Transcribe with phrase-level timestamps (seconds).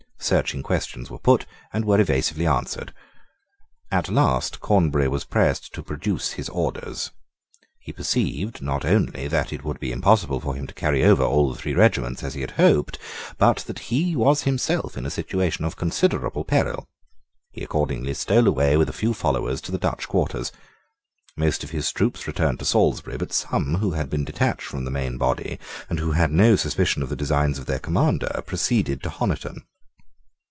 [0.23, 2.93] Searching questions were put, and were evasively answered.
[3.91, 7.09] At last Cornbury was pressed to produce his orders.
[7.79, 11.51] He perceived, not only that it would be impossible for him to carry over all
[11.51, 12.99] the three regiments, as he had hoped,
[13.39, 16.87] but that he was himself in a situation of considerable peril.
[17.51, 20.51] He accordingly stole away with a few followers to the Dutch quarters.
[21.35, 24.91] Most of his troops returned to Salisbury but some who had been detached from the
[24.91, 25.57] main body,
[25.89, 29.65] and who had no suspicion of the designs of their commander, proceeded to Honiton.